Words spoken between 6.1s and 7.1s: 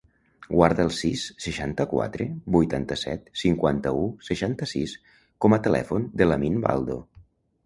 de l'Amin Baldo.